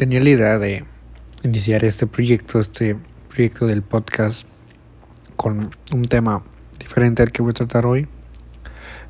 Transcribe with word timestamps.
tenía 0.00 0.24
la 0.24 0.30
idea 0.30 0.58
de 0.58 0.86
iniciar 1.42 1.84
este 1.84 2.06
proyecto, 2.06 2.58
este 2.58 2.96
proyecto 3.28 3.66
del 3.66 3.82
podcast 3.82 4.48
con 5.36 5.76
un 5.92 6.04
tema 6.06 6.42
diferente 6.78 7.22
al 7.22 7.32
que 7.32 7.42
voy 7.42 7.50
a 7.50 7.52
tratar 7.52 7.84
hoy. 7.84 8.08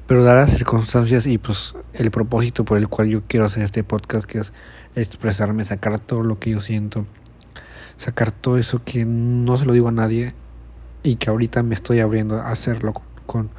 Pero 0.08 0.24
dadas 0.24 0.48
las 0.48 0.58
circunstancias 0.58 1.26
y 1.26 1.38
pues 1.38 1.76
el 1.92 2.11
propósito 2.11 2.64
por 2.64 2.76
el 2.76 2.88
cual 2.88 3.06
yo 3.06 3.22
quiero 3.24 3.46
hacer 3.46 3.62
este 3.62 3.84
podcast, 3.84 4.24
que 4.24 4.38
es 4.38 4.53
expresarme, 4.96 5.64
sacar 5.64 6.00
todo 6.00 6.25
lo 6.25 6.40
que 6.40 6.50
yo 6.50 6.61
siento, 6.61 7.07
sacar 7.96 8.32
todo 8.32 8.59
eso 8.59 8.82
que 8.84 9.04
no 9.04 9.57
se 9.59 9.66
lo 9.66 9.72
digo 9.72 9.86
a 9.86 9.93
nadie 9.93 10.34
y 11.04 11.14
que 11.14 11.30
ahorita 11.30 11.62
me 11.62 11.77
estoy 11.77 12.00
abriendo 12.00 12.41
a 12.41 12.50
hacerlo 12.50 12.95
con, 13.27 13.50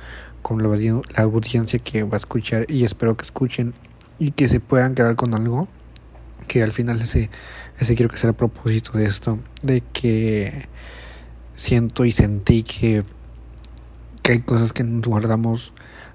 con, 0.41 0.61
la, 0.61 0.67
la 0.67 1.23
audiencia 1.23 1.79
que 1.79 2.03
va 2.03 2.15
a 2.15 2.17
escuchar 2.17 2.65
y 2.69 2.83
espero 2.83 3.15
que 3.15 3.23
escuchen 3.23 3.73
y 4.19 4.31
que 4.31 4.49
se 4.49 4.59
puedan 4.59 4.95
quedar 4.95 5.15
con 5.15 5.33
algo 5.33 5.69
que 6.47 6.63
al 6.63 6.71
final 6.71 7.01
ese, 7.01 7.29
ese 7.79 7.95
quiero 7.95 8.09
que 8.09 8.17
sea 8.17 8.29
el 8.29 8.35
propósito 8.35 8.97
de 8.97 9.05
esto, 9.05 9.39
de 9.61 9.81
que 9.93 10.67
siento 11.55 12.05
y 12.05 12.11
sentí 12.11 12.63
que, 12.63 13.03
que 14.21 14.33
hay 14.33 14.41
cosas 14.41 14.73
que 14.73 14.83
nos 14.83 15.07
guardamos, 15.07 15.73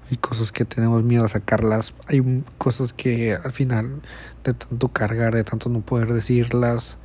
hay 0.09 0.17
cosas 0.17 0.51
que 0.51 0.65
tenemos 0.65 1.03
miedo 1.03 1.25
a 1.25 1.27
sacarlas, 1.27 1.93
hay 2.07 2.43
cosas 2.57 2.93
que 2.93 3.33
al 3.33 3.51
final 3.51 4.01
de 4.43 4.53
tanto 4.53 4.89
cargar, 4.89 5.33
de 5.33 5.43
tanto 5.43 5.69
no 5.69 5.81
poder 5.81 6.13
decirlas, 6.13 6.97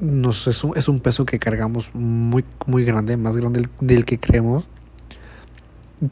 nos, 0.00 0.46
es, 0.46 0.62
un, 0.62 0.76
es 0.76 0.88
un 0.88 1.00
peso 1.00 1.24
que 1.24 1.38
cargamos 1.38 1.94
muy, 1.94 2.44
muy 2.66 2.84
grande, 2.84 3.16
más 3.16 3.36
grande 3.36 3.60
del, 3.60 3.70
del 3.80 4.04
que 4.04 4.18
creemos, 4.18 4.66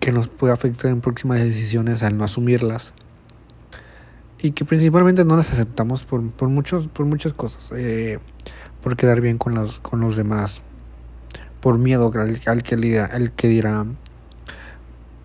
que 0.01 0.13
nos 0.13 0.29
puede 0.29 0.53
afectar 0.53 0.91
en 0.91 1.01
próximas 1.01 1.41
decisiones 1.41 2.03
al 2.03 2.17
no 2.17 2.25
asumirlas 2.25 2.95
y 4.45 4.51
que 4.51 4.67
principalmente 4.67 5.25
no 5.25 5.39
las 5.39 5.51
aceptamos 5.51 6.05
por, 6.05 6.31
por, 6.33 6.51
muchos, 6.51 6.87
por 6.89 7.07
muchas 7.07 7.33
cosas, 7.33 7.73
eh, 7.75 8.19
por 8.83 8.95
quedar 8.95 9.23
bien 9.23 9.39
con 9.39 9.55
los, 9.55 9.79
con 9.79 10.01
los 10.01 10.17
demás, 10.17 10.61
por 11.63 11.79
miedo 11.79 12.13
al, 12.15 12.39
al 12.45 12.63
que, 12.63 12.75
el 12.75 13.33
que 13.33 13.49
dirá, 13.49 13.87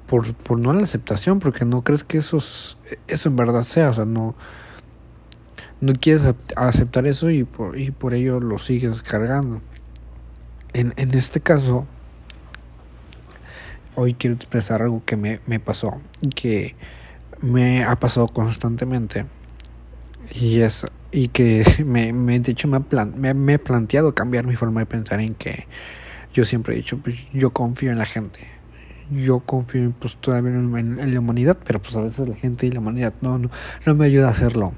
por, 0.07 0.33
por 0.35 0.57
no 0.57 0.71
la 0.71 0.83
aceptación, 0.83 1.39
porque 1.39 1.65
no 1.65 1.83
crees 1.83 2.05
que 2.05 2.19
eso, 2.19 2.37
eso 2.37 3.29
en 3.29 3.35
verdad 3.35 3.63
sea, 3.63 3.89
o 3.89 3.93
sea, 3.93 4.05
no, 4.05 4.35
no 5.81 5.91
quieres 5.99 6.23
aceptar 6.55 7.05
eso 7.05 7.29
y 7.29 7.43
por, 7.43 7.77
y 7.77 7.91
por 7.91 8.13
ello 8.13 8.39
lo 8.39 8.57
sigues 8.57 9.03
cargando. 9.03 9.61
En, 10.71 10.93
en 10.95 11.13
este 11.13 11.41
caso, 11.41 11.85
hoy 13.95 14.13
quiero 14.13 14.37
expresar 14.37 14.81
algo 14.81 15.03
que 15.03 15.17
me, 15.17 15.41
me 15.45 15.59
pasó, 15.59 15.99
que 16.37 16.77
me 17.41 17.83
ha 17.83 17.99
pasado 17.99 18.27
constantemente 18.27 19.25
y 20.31 20.59
es 20.59 20.85
y 21.11 21.29
que 21.29 21.63
me, 21.85 22.13
me 22.13 22.39
de 22.39 22.51
hecho 22.51 22.67
me, 22.67 22.79
plan, 22.81 23.13
me, 23.17 23.33
me, 23.33 23.53
he 23.53 23.59
planteado 23.59 24.13
cambiar 24.13 24.45
mi 24.45 24.55
forma 24.55 24.81
de 24.81 24.85
pensar 24.85 25.19
en 25.19 25.35
que 25.35 25.67
yo 26.33 26.45
siempre 26.45 26.73
he 26.73 26.77
dicho 26.77 26.97
pues 26.97 27.27
yo 27.33 27.51
confío 27.51 27.91
en 27.91 27.97
la 27.97 28.05
gente. 28.05 28.39
Yo 29.11 29.39
confío 29.39 29.91
pues 29.97 30.17
todavía 30.17 30.51
en, 30.51 30.99
en, 30.99 31.13
la 31.13 31.19
humanidad 31.19 31.57
pero 31.65 31.81
pues 31.81 31.95
a 31.95 32.01
veces 32.01 32.29
la 32.29 32.35
gente 32.35 32.67
y 32.67 32.71
la 32.71 32.79
humanidad 32.79 33.13
no, 33.21 33.39
no, 33.39 33.49
no 33.85 33.95
me 33.95 34.05
ayuda 34.05 34.27
a 34.27 34.31
hacerlo. 34.31 34.73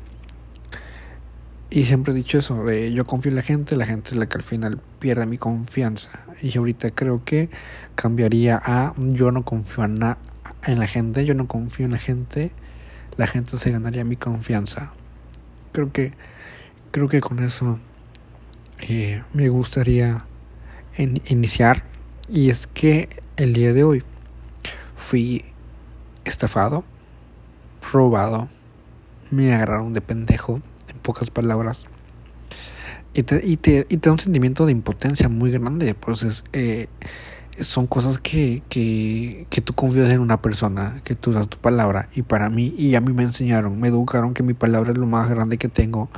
Y 1.69 1.85
siempre 1.85 2.13
he 2.13 2.15
dicho 2.15 2.37
eso 2.37 2.63
de 2.63 2.91
yo 2.93 3.05
confío 3.05 3.29
en 3.31 3.37
la 3.37 3.41
gente 3.41 3.75
la 3.75 3.85
gente 3.85 4.11
es 4.11 4.17
la 4.17 4.27
que 4.27 4.37
al 4.37 4.43
final 4.43 4.79
pierde 4.99 5.25
mi 5.25 5.37
confianza. 5.37 6.09
Y 6.41 6.57
ahorita 6.57 6.91
creo 6.91 7.23
que 7.25 7.49
cambiaría 7.95 8.61
a 8.63 8.93
yo 8.97 9.31
no 9.31 9.43
confío 9.43 9.83
en, 9.83 9.95
nada 9.95 10.17
en 10.65 10.79
la 10.79 10.87
gente, 10.87 11.25
yo 11.25 11.33
no 11.33 11.47
confío 11.47 11.85
en 11.85 11.91
la 11.91 11.97
gente, 11.97 12.51
la 13.17 13.27
gente 13.27 13.57
se 13.57 13.71
ganaría 13.71 14.03
mi 14.03 14.15
confianza. 14.15 14.91
Creo 15.71 15.91
que, 15.91 16.13
creo 16.91 17.07
que 17.07 17.21
con 17.21 17.39
eso 17.39 17.79
eh, 18.79 19.23
me 19.33 19.49
gustaría 19.49 20.25
iniciar. 20.97 21.83
Y 22.29 22.49
es 22.49 22.67
que 22.67 23.09
el 23.37 23.53
día 23.53 23.73
de 23.73 23.83
hoy 23.83 24.03
fui 24.95 25.43
estafado, 26.25 26.83
robado, 27.91 28.49
me 29.31 29.53
agarraron 29.53 29.93
de 29.93 30.01
pendejo, 30.01 30.61
en 30.87 30.99
pocas 30.99 31.29
palabras. 31.29 31.85
Y 33.13 33.23
te, 33.23 33.45
y 33.45 33.57
te, 33.57 33.85
y 33.89 33.97
te 33.97 34.09
da 34.09 34.13
un 34.13 34.19
sentimiento 34.19 34.65
de 34.65 34.71
impotencia 34.71 35.27
muy 35.27 35.51
grande. 35.51 35.93
Pues 35.93 36.43
eh, 36.53 36.87
son 37.63 37.87
cosas 37.87 38.19
que, 38.19 38.63
que, 38.69 39.45
que 39.49 39.61
tú 39.61 39.73
confías 39.73 40.09
en 40.09 40.19
una 40.19 40.41
persona, 40.41 41.01
que 41.03 41.15
tú 41.15 41.31
das 41.31 41.47
tu 41.47 41.57
palabra. 41.57 42.09
Y 42.13 42.23
para 42.23 42.49
mí, 42.49 42.73
y 42.77 42.95
a 42.95 43.01
mí 43.01 43.13
me 43.13 43.23
enseñaron, 43.23 43.79
me 43.79 43.87
educaron 43.87 44.33
que 44.33 44.43
mi 44.43 44.53
palabra 44.53 44.91
es 44.91 44.97
lo 44.97 45.05
más 45.05 45.29
grande 45.29 45.57
que 45.57 45.67
tengo 45.67 46.09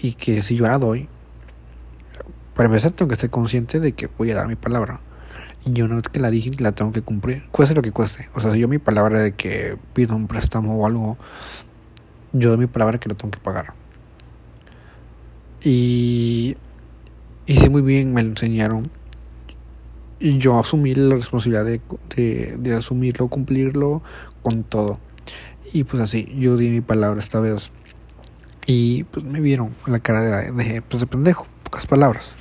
y 0.00 0.12
que 0.12 0.42
si 0.42 0.56
yo 0.56 0.66
la 0.66 0.78
doy, 0.78 1.08
para 2.54 2.66
empezar 2.66 2.90
tengo 2.90 3.08
que 3.08 3.16
ser 3.16 3.30
consciente 3.30 3.80
de 3.80 3.92
que 3.92 4.08
voy 4.18 4.30
a 4.30 4.34
dar 4.34 4.48
mi 4.48 4.56
palabra. 4.56 5.00
Y 5.64 5.72
yo 5.72 5.84
una 5.84 5.96
vez 5.96 6.08
que 6.08 6.20
la 6.20 6.30
dije, 6.30 6.50
la 6.58 6.72
tengo 6.72 6.92
que 6.92 7.02
cumplir, 7.02 7.44
cueste 7.50 7.74
lo 7.74 7.82
que 7.82 7.92
cueste. 7.92 8.28
O 8.34 8.40
sea, 8.40 8.52
si 8.52 8.60
yo 8.60 8.68
mi 8.68 8.78
palabra 8.78 9.20
de 9.20 9.32
que 9.32 9.76
pido 9.92 10.14
un 10.16 10.26
préstamo 10.26 10.76
o 10.76 10.86
algo, 10.86 11.16
yo 12.32 12.50
doy 12.50 12.58
mi 12.58 12.66
palabra 12.66 12.98
que 12.98 13.08
lo 13.08 13.16
tengo 13.16 13.30
que 13.30 13.40
pagar. 13.40 13.74
Y, 15.62 16.56
sí, 17.46 17.68
muy 17.68 17.82
bien 17.82 18.12
me 18.12 18.22
lo 18.22 18.30
enseñaron 18.30 18.90
y 20.20 20.38
yo 20.38 20.58
asumí 20.58 20.94
la 20.94 21.14
responsabilidad 21.14 21.64
de, 21.64 21.80
de, 22.16 22.56
de, 22.58 22.74
asumirlo, 22.74 23.28
cumplirlo 23.28 24.02
con 24.42 24.64
todo. 24.64 24.98
Y 25.72 25.84
pues 25.84 26.02
así, 26.02 26.34
yo 26.36 26.56
di 26.56 26.70
mi 26.70 26.80
palabra 26.80 27.20
esta 27.20 27.40
vez. 27.40 27.70
Y 28.66 29.04
pues 29.04 29.24
me 29.24 29.40
vieron 29.40 29.74
la 29.86 30.00
cara 30.00 30.22
de, 30.22 30.52
de, 30.52 30.82
pues 30.82 31.00
de 31.00 31.06
pendejo, 31.06 31.46
pocas 31.64 31.86
palabras. 31.86 32.32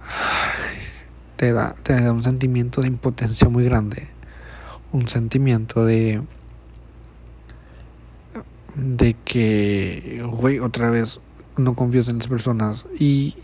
Te 1.36 1.52
da, 1.54 1.74
te 1.82 1.98
da 1.98 2.12
un 2.12 2.22
sentimiento 2.22 2.82
de 2.82 2.88
impotencia 2.88 3.48
muy 3.48 3.64
grande. 3.64 4.08
Un 4.92 5.08
sentimiento 5.08 5.86
de. 5.86 6.20
de 8.74 9.16
que, 9.24 10.22
güey, 10.30 10.58
otra 10.58 10.90
vez 10.90 11.18
no 11.56 11.74
confías 11.74 12.08
en 12.08 12.18
las 12.18 12.28
personas. 12.28 12.84
Y, 12.98 13.36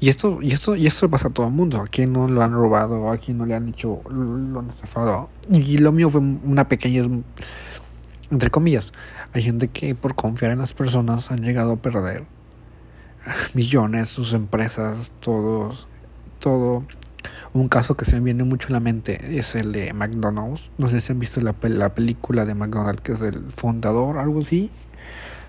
y 0.00 0.08
esto, 0.08 0.38
y 0.40 0.52
esto, 0.52 0.76
y 0.76 0.86
esto 0.86 1.10
pasa 1.10 1.28
a 1.28 1.30
todo 1.30 1.46
el 1.46 1.52
mundo. 1.52 1.80
A 1.80 1.86
quien 1.88 2.12
no 2.12 2.28
lo 2.28 2.42
han 2.42 2.52
robado, 2.52 3.10
a 3.10 3.18
quien 3.18 3.38
no 3.38 3.46
le 3.46 3.54
han 3.54 3.68
hecho, 3.68 4.00
lo 4.08 4.60
han 4.60 4.68
estafado. 4.68 5.28
Y 5.50 5.78
lo 5.78 5.92
mío 5.92 6.08
fue 6.08 6.20
una 6.20 6.68
pequeña, 6.68 7.04
entre 8.30 8.50
comillas. 8.50 8.92
Hay 9.32 9.42
gente 9.42 9.68
que 9.68 9.94
por 9.94 10.14
confiar 10.14 10.52
en 10.52 10.58
las 10.58 10.72
personas 10.72 11.30
han 11.30 11.42
llegado 11.42 11.72
a 11.72 11.76
perder 11.76 12.24
millones, 13.54 14.08
sus 14.08 14.32
empresas, 14.32 15.12
todos, 15.20 15.88
todo. 16.38 16.84
Un 17.52 17.68
caso 17.68 17.96
que 17.96 18.04
se 18.04 18.16
me 18.16 18.20
viene 18.20 18.44
mucho 18.44 18.68
a 18.68 18.72
la 18.72 18.80
mente 18.80 19.38
es 19.38 19.54
el 19.54 19.72
de 19.72 19.92
McDonald's. 19.92 20.70
No 20.78 20.88
sé 20.88 21.00
si 21.00 21.12
han 21.12 21.18
visto 21.18 21.40
la, 21.40 21.54
la 21.62 21.94
película 21.94 22.44
de 22.44 22.54
McDonald's, 22.54 23.02
que 23.02 23.12
es 23.12 23.20
el 23.20 23.50
fundador, 23.50 24.18
algo 24.18 24.40
así. 24.40 24.70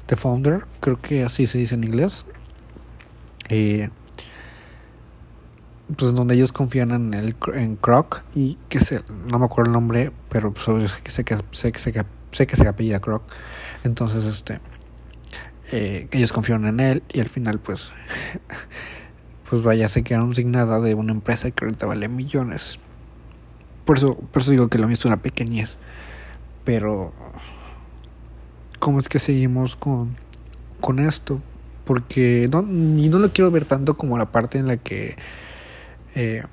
The 0.08 0.16
Founder, 0.16 0.66
creo 0.80 1.00
que 1.00 1.24
así 1.24 1.46
se 1.46 1.60
dice 1.60 1.76
en 1.76 1.84
inglés. 1.84 2.26
Eh, 3.50 3.90
pues 5.98 6.14
donde 6.14 6.36
ellos 6.36 6.52
confían 6.52 6.92
en 6.92 7.14
el 7.14 7.36
en 7.54 7.76
Croc 7.76 8.24
y 8.36 8.58
que 8.70 8.80
se 8.80 9.02
no 9.28 9.40
me 9.40 9.46
acuerdo 9.46 9.70
el 9.70 9.74
nombre 9.74 10.12
pero 10.30 10.54
pues, 10.54 10.92
sé 10.92 11.02
que 11.02 11.12
sé 11.12 11.24
que 11.24 11.38
sé 11.52 11.72
que 11.72 11.80
sé 12.32 12.48
que, 12.48 12.56
se 12.56 12.68
apellida 12.68 13.00
Croc. 13.00 13.24
Entonces 13.84 14.26
este 14.26 14.60
eh, 15.72 16.08
ellos 16.12 16.32
confían 16.32 16.66
en 16.66 16.80
él 16.80 17.04
y 17.12 17.20
al 17.20 17.30
final 17.30 17.60
pues 17.60 17.92
pues 19.50 19.64
vaya 19.64 19.90
se 19.90 20.04
quedaron 20.04 20.36
sin 20.36 20.52
nada 20.52 20.80
de 20.80 20.94
una 20.94 21.12
empresa 21.12 21.50
que 21.50 21.66
ahorita 21.66 21.88
vale 21.88 22.08
millones. 22.08 22.80
Por 23.86 23.98
eso 23.98 24.16
por 24.16 24.44
eso 24.44 24.52
digo 24.52 24.68
que 24.68 24.78
lo 24.78 24.88
mío 24.88 24.94
es 24.94 25.06
una 25.06 25.18
pequeñez. 25.18 25.78
Pero 26.66 27.14
cómo 28.78 29.00
es 29.00 29.10
que 29.10 29.20
seguimos 29.20 29.76
con 29.76 30.16
con 30.82 31.00
esto 31.00 31.42
porque 31.84 32.48
no 32.52 32.60
y 32.60 33.10
no 33.10 33.18
lo 33.18 33.32
quiero 33.32 33.50
ver 33.50 33.66
tanto 33.66 33.98
como 33.98 34.20
la 34.20 34.32
parte 34.32 34.60
en 34.60 34.68
la 34.68 34.78
que 34.78 35.18
eh, 36.22 36.44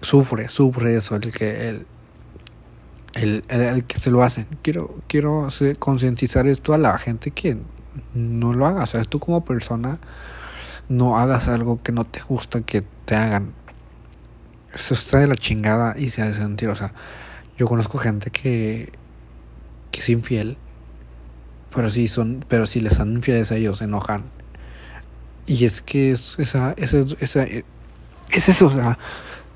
sufre, 0.00 0.48
sufre 0.48 0.94
eso, 0.94 1.16
el 1.16 1.32
que 1.32 1.68
el, 1.68 1.86
el, 3.14 3.42
el, 3.48 3.84
que 3.84 3.98
se 3.98 4.12
lo 4.12 4.22
hacen. 4.22 4.46
Quiero, 4.62 5.00
quiero 5.08 5.48
concientizar 5.80 6.46
esto 6.46 6.72
a 6.72 6.78
la 6.78 6.96
gente 6.98 7.32
que 7.32 7.58
no 8.14 8.52
lo 8.52 8.64
haga. 8.64 8.84
O 8.84 8.86
sea, 8.86 9.02
tú 9.02 9.18
como 9.18 9.44
persona 9.44 9.98
no 10.88 11.18
hagas 11.18 11.48
algo 11.48 11.82
que 11.82 11.90
no 11.90 12.04
te 12.04 12.20
gusta 12.20 12.60
que 12.60 12.84
te 13.04 13.16
hagan. 13.16 13.52
Eso 14.72 14.94
está 14.94 15.18
de 15.18 15.26
la 15.26 15.34
chingada 15.34 15.96
y 15.98 16.10
se 16.10 16.22
hace 16.22 16.34
sentir. 16.40 16.68
O 16.68 16.76
sea, 16.76 16.94
yo 17.58 17.66
conozco 17.66 17.98
gente 17.98 18.30
que, 18.30 18.92
que 19.90 19.98
es 20.00 20.08
infiel, 20.10 20.58
pero 21.74 21.90
si 21.90 22.06
son, 22.06 22.44
pero 22.46 22.66
si 22.68 22.80
les 22.80 22.98
dan 22.98 23.14
infieles 23.14 23.50
a 23.50 23.56
ellos 23.56 23.78
se 23.78 23.84
enojan. 23.84 24.22
Y 25.44 25.64
es 25.64 25.82
que 25.82 26.12
es, 26.12 26.36
esa, 26.38 26.72
esa, 26.76 27.04
esa, 27.18 27.46
es 28.38 28.48
eso, 28.48 28.66
o 28.66 28.70
sea, 28.70 28.98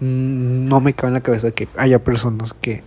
no 0.00 0.80
me 0.80 0.94
cabe 0.94 1.08
en 1.08 1.14
la 1.14 1.22
cabeza 1.22 1.50
que 1.50 1.68
haya 1.76 2.02
personas 2.02 2.54
que 2.54 2.82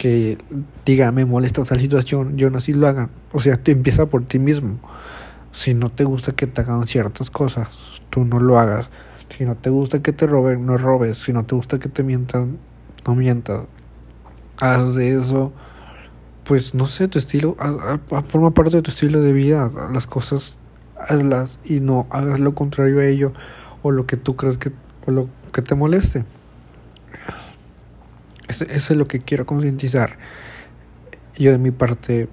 que 0.00 0.38
diga, 0.86 1.12
me 1.12 1.26
molesta 1.26 1.62
tal 1.62 1.78
situación, 1.78 2.38
yo 2.38 2.48
no 2.48 2.56
así 2.56 2.72
lo 2.72 2.88
hagan. 2.88 3.10
O 3.32 3.38
sea, 3.38 3.62
tú 3.62 3.70
empieza 3.70 4.06
por 4.06 4.24
ti 4.24 4.38
mismo. 4.38 4.78
Si 5.52 5.74
no 5.74 5.90
te 5.90 6.04
gusta 6.04 6.32
que 6.32 6.46
te 6.46 6.62
hagan 6.62 6.86
ciertas 6.86 7.30
cosas, 7.30 7.68
tú 8.08 8.24
no 8.24 8.40
lo 8.40 8.58
hagas. 8.58 8.88
Si 9.36 9.44
no 9.44 9.56
te 9.56 9.68
gusta 9.68 10.00
que 10.00 10.14
te 10.14 10.26
roben, 10.26 10.64
no 10.64 10.78
robes. 10.78 11.18
Si 11.18 11.34
no 11.34 11.44
te 11.44 11.54
gusta 11.54 11.78
que 11.78 11.90
te 11.90 12.02
mientan, 12.02 12.56
no 13.06 13.14
mientas. 13.14 13.66
Haz 14.58 14.94
de 14.94 15.18
eso, 15.18 15.52
pues 16.44 16.74
no 16.74 16.86
sé, 16.86 17.06
tu 17.08 17.18
estilo, 17.18 17.54
forma 18.28 18.52
parte 18.52 18.76
de 18.76 18.82
tu 18.82 18.90
estilo 18.90 19.20
de 19.20 19.34
vida. 19.34 19.70
Las 19.92 20.06
cosas, 20.06 20.56
hazlas 20.96 21.58
y 21.62 21.80
no 21.80 22.06
hagas 22.08 22.40
lo 22.40 22.54
contrario 22.54 23.00
a 23.00 23.04
ello 23.04 23.34
o 23.82 23.90
lo 23.90 24.06
que 24.06 24.16
tú 24.16 24.36
crees 24.36 24.58
que, 24.58 24.72
o 25.06 25.10
lo 25.10 25.28
que 25.52 25.62
te 25.62 25.74
moleste. 25.74 26.24
Eso, 28.48 28.64
es 28.64 28.90
lo 28.90 29.06
que 29.06 29.20
quiero 29.20 29.46
concientizar. 29.46 30.16
Yo 31.36 31.52
de 31.52 31.58
mi 31.58 31.70
parte 31.70 32.28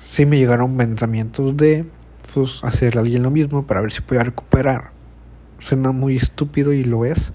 sí 0.00 0.26
me 0.26 0.38
llegaron 0.38 0.76
pensamientos 0.76 1.56
de 1.56 1.84
pues, 2.32 2.62
hacerle 2.62 3.00
a 3.00 3.02
alguien 3.02 3.24
lo 3.24 3.30
mismo 3.30 3.66
para 3.66 3.80
ver 3.80 3.90
si 3.90 4.00
podía 4.00 4.22
recuperar. 4.22 4.92
Suena 5.58 5.90
muy 5.90 6.16
estúpido 6.16 6.72
y 6.72 6.84
lo 6.84 7.04
es. 7.04 7.32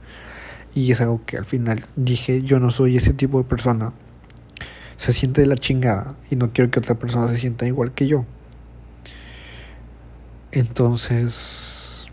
Y 0.74 0.92
es 0.92 1.02
algo 1.02 1.22
que 1.26 1.38
al 1.38 1.46
final 1.46 1.84
dije, 1.96 2.42
yo 2.42 2.60
no 2.60 2.72
soy 2.72 2.96
ese 2.96 3.14
tipo 3.14 3.38
de 3.40 3.44
persona. 3.44 3.92
Se 4.98 5.12
siente 5.12 5.42
de 5.42 5.48
la 5.48 5.56
chingada 5.56 6.16
y 6.30 6.36
no 6.36 6.52
quiero 6.54 6.72
que 6.72 6.80
otra 6.80 6.96
persona 6.96 7.28
se 7.28 7.38
sienta 7.38 7.66
igual 7.66 7.92
que 7.92 8.08
yo. 8.08 8.26
Entonces, 10.52 12.08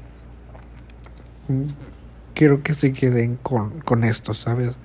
quiero 2.34 2.62
que 2.62 2.74
se 2.74 2.92
queden 2.92 3.36
con, 3.36 3.80
con 3.80 4.04
esto, 4.04 4.34
¿sabes? 4.34 4.76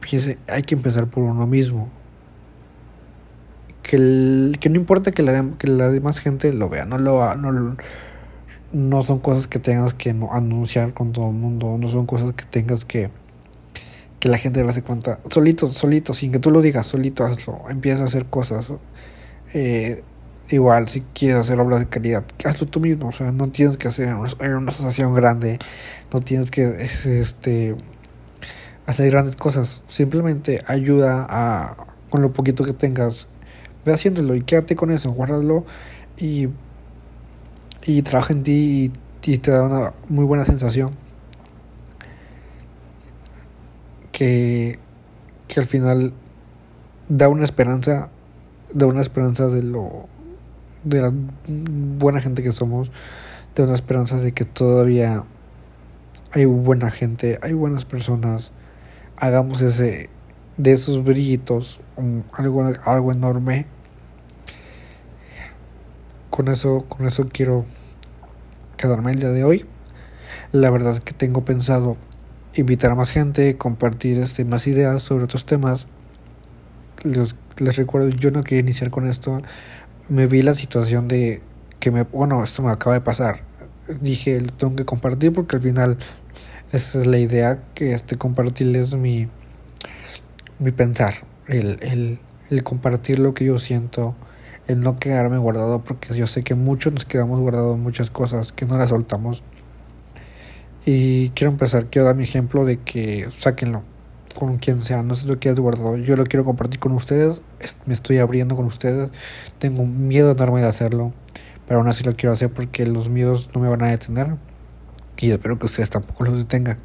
Piense, 0.00 0.38
hay 0.48 0.62
que 0.62 0.74
empezar 0.74 1.06
por 1.06 1.22
uno 1.24 1.46
mismo. 1.46 1.90
Que, 3.82 4.52
que 4.58 4.68
no 4.68 4.76
importa 4.76 5.12
que 5.12 5.22
la, 5.22 5.50
que 5.58 5.68
la 5.68 5.90
demás 5.90 6.18
gente 6.18 6.52
lo 6.52 6.68
vea, 6.68 6.86
no 6.86 6.98
lo 6.98 7.36
no, 7.36 7.76
no 8.72 9.02
son 9.02 9.20
cosas 9.20 9.46
que 9.46 9.60
tengas 9.60 9.94
que 9.94 10.10
anunciar 10.10 10.92
con 10.92 11.12
todo 11.12 11.28
el 11.28 11.36
mundo, 11.36 11.78
no 11.78 11.86
son 11.86 12.04
cosas 12.06 12.34
que 12.34 12.44
tengas 12.44 12.84
que 12.84 13.10
que 14.20 14.28
la 14.28 14.38
gente 14.38 14.72
se 14.72 14.82
cuenta. 14.82 15.20
Solito, 15.30 15.68
solito, 15.68 16.14
sin 16.14 16.32
que 16.32 16.38
tú 16.38 16.50
lo 16.50 16.62
digas, 16.62 16.86
solito 16.86 17.24
hazlo. 17.24 17.64
Empieza 17.68 18.02
a 18.02 18.06
hacer 18.06 18.26
cosas. 18.26 18.72
Eh, 19.52 20.02
igual, 20.50 20.88
si 20.88 21.02
quieres 21.14 21.38
hacer 21.38 21.58
obras 21.60 21.80
de 21.80 21.86
caridad, 21.86 22.24
hazlo 22.44 22.66
tú 22.66 22.80
mismo. 22.80 23.08
O 23.08 23.12
sea, 23.12 23.32
no 23.32 23.48
tienes 23.48 23.76
que 23.76 23.88
hacer 23.88 24.14
una 24.14 24.70
asociación 24.70 25.14
grande 25.14 25.58
no 26.12 26.20
tienes 26.20 26.50
que 26.50 26.84
este, 26.84 27.74
hacer 28.86 29.10
grandes 29.10 29.36
cosas. 29.36 29.82
Simplemente 29.88 30.62
ayuda 30.66 31.26
a, 31.28 31.76
con 32.10 32.22
lo 32.22 32.32
poquito 32.32 32.64
que 32.64 32.72
tengas, 32.72 33.28
ve 33.84 33.92
haciéndolo 33.92 34.34
y 34.34 34.42
quédate 34.42 34.76
con 34.76 34.90
eso, 34.90 35.10
guárdalo 35.12 35.64
y, 36.16 36.48
y 37.82 38.02
trabaja 38.02 38.32
en 38.32 38.42
ti 38.42 38.92
y, 39.24 39.30
y 39.30 39.38
te 39.38 39.50
da 39.50 39.64
una 39.64 39.92
muy 40.08 40.24
buena 40.24 40.44
sensación. 40.44 40.92
Que, 44.12 44.78
que 45.48 45.60
al 45.60 45.66
final 45.66 46.14
da 47.08 47.28
una 47.28 47.44
esperanza, 47.44 48.08
da 48.72 48.86
una 48.86 49.02
esperanza 49.02 49.48
de 49.48 49.62
lo 49.62 50.08
de 50.86 51.02
la 51.02 51.12
buena 51.98 52.20
gente 52.20 52.42
que 52.42 52.52
somos, 52.52 52.90
de 53.54 53.64
una 53.64 53.74
esperanza 53.74 54.16
de 54.18 54.32
que 54.32 54.44
todavía 54.44 55.24
hay 56.32 56.44
buena 56.44 56.90
gente, 56.90 57.38
hay 57.42 57.52
buenas 57.52 57.84
personas. 57.84 58.52
Hagamos 59.16 59.60
ese 59.62 60.10
de 60.56 60.72
esos 60.72 61.04
brillitos 61.04 61.80
algo, 62.32 62.64
algo 62.84 63.12
enorme. 63.12 63.66
Con 66.30 66.48
eso, 66.48 66.84
con 66.88 67.06
eso 67.06 67.28
quiero 67.30 67.64
quedarme 68.76 69.10
el 69.10 69.20
día 69.20 69.30
de 69.30 69.44
hoy. 69.44 69.66
La 70.52 70.70
verdad 70.70 70.92
es 70.92 71.00
que 71.00 71.12
tengo 71.12 71.44
pensado 71.44 71.96
invitar 72.54 72.92
a 72.92 72.94
más 72.94 73.10
gente, 73.10 73.56
compartir 73.56 74.18
este, 74.18 74.44
más 74.44 74.66
ideas 74.66 75.02
sobre 75.02 75.24
otros 75.24 75.46
temas. 75.46 75.86
Les, 77.02 77.34
les 77.56 77.76
recuerdo, 77.76 78.08
yo 78.10 78.30
no 78.30 78.44
quería 78.44 78.60
iniciar 78.60 78.90
con 78.90 79.06
esto. 79.06 79.40
Me 80.08 80.26
vi 80.26 80.42
la 80.42 80.54
situación 80.54 81.08
de 81.08 81.42
que 81.80 81.90
me, 81.90 82.02
bueno, 82.02 82.42
esto 82.42 82.62
me 82.62 82.70
acaba 82.70 82.94
de 82.94 83.00
pasar 83.00 83.42
dije, 83.88 84.40
lo 84.40 84.48
tengo 84.48 84.76
que 84.76 84.84
compartir 84.84 85.32
porque 85.32 85.56
al 85.56 85.62
final 85.62 85.98
esa 86.72 87.00
es 87.00 87.06
la 87.06 87.18
idea 87.18 87.62
que 87.74 87.94
este 87.94 88.16
compartirles 88.16 88.94
mi, 88.94 89.28
mi 90.58 90.72
pensar, 90.72 91.14
el, 91.46 91.78
el, 91.82 92.18
el 92.50 92.62
compartir 92.62 93.18
lo 93.18 93.34
que 93.34 93.44
yo 93.44 93.58
siento, 93.58 94.14
el 94.66 94.80
no 94.80 94.98
quedarme 94.98 95.38
guardado 95.38 95.82
porque 95.82 96.14
yo 96.14 96.26
sé 96.26 96.42
que 96.42 96.54
muchos 96.54 96.92
nos 96.92 97.04
quedamos 97.04 97.40
guardados 97.40 97.78
muchas 97.78 98.10
cosas 98.10 98.52
que 98.52 98.66
no 98.66 98.76
las 98.76 98.90
soltamos. 98.90 99.42
Y 100.84 101.30
quiero 101.30 101.50
empezar, 101.52 101.86
quiero 101.86 102.06
dar 102.06 102.14
mi 102.14 102.22
ejemplo 102.22 102.64
de 102.64 102.78
que 102.78 103.28
sáquenlo 103.32 103.82
con 104.36 104.58
quien 104.58 104.80
sea, 104.80 105.02
no 105.02 105.16
sé 105.16 105.26
lo 105.26 105.40
que 105.40 105.48
has 105.48 105.58
guardado, 105.58 105.96
yo 105.96 106.14
lo 106.14 106.24
quiero 106.24 106.44
compartir 106.44 106.78
con 106.78 106.92
ustedes, 106.92 107.42
me 107.86 107.94
estoy 107.94 108.18
abriendo 108.18 108.54
con 108.54 108.66
ustedes, 108.66 109.10
tengo 109.58 109.84
miedo 109.84 110.30
enorme 110.30 110.60
de 110.60 110.68
hacerlo 110.68 111.12
pero 111.66 111.80
aún 111.80 111.88
así 111.88 112.04
lo 112.04 112.14
quiero 112.14 112.32
hacer 112.32 112.50
porque 112.50 112.86
los 112.86 113.08
miedos 113.08 113.48
no 113.54 113.60
me 113.60 113.68
van 113.68 113.82
a 113.82 113.88
detener 113.88 114.36
y 115.18 115.30
espero 115.30 115.58
que 115.58 115.66
ustedes 115.66 115.90
tampoco 115.90 116.24
los 116.24 116.36
detengan. 116.36 116.78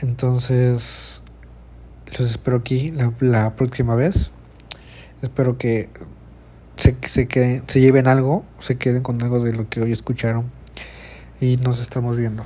Entonces, 0.00 1.22
los 2.18 2.30
espero 2.30 2.58
aquí 2.58 2.92
la, 3.20 3.56
próxima 3.56 3.94
vez. 3.94 4.30
Espero 5.22 5.58
que 5.58 5.88
se, 6.76 6.94
se, 7.08 7.26
queden, 7.26 7.64
se 7.66 7.80
lleven 7.80 8.06
algo, 8.06 8.44
se 8.60 8.76
queden 8.76 9.02
con 9.02 9.20
algo 9.22 9.42
de 9.42 9.52
lo 9.52 9.68
que 9.68 9.80
hoy 9.80 9.92
escucharon 9.92 10.50
y 11.40 11.56
nos 11.56 11.80
estamos 11.80 12.16
viendo. 12.16 12.44